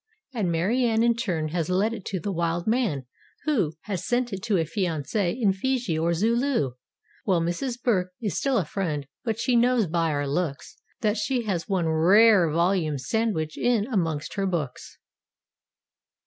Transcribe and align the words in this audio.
And 0.33 0.51
Mary 0.51 0.83
Ann 0.85 1.03
in 1.03 1.13
turn 1.15 1.49
has 1.49 1.69
let 1.69 1.93
it 1.93 2.05
to 2.05 2.19
the 2.19 2.31
"wild 2.31 2.65
man" 2.65 3.05
who 3.43 3.73
Has 3.81 4.03
sent 4.03 4.33
it 4.33 4.41
to 4.45 4.57
a 4.57 4.65
fiance 4.65 5.31
in 5.31 5.53
Fiji 5.53 5.95
or 5.95 6.15
Zulu. 6.15 6.71
Well 7.23 7.39
Mrs. 7.39 7.79
Burke 7.79 8.11
is 8.19 8.35
still 8.35 8.57
a 8.57 8.65
friend—but 8.65 9.39
she 9.39 9.55
knows 9.55 9.85
by 9.85 10.09
our 10.09 10.27
looks, 10.27 10.75
That 11.01 11.17
she 11.17 11.43
has 11.43 11.69
one 11.69 11.87
rare 11.87 12.49
volume 12.49 12.97
sandwiched 12.97 13.59
in 13.59 13.85
amongst 13.93 14.33
her 14.33 14.47
books. 14.47 14.97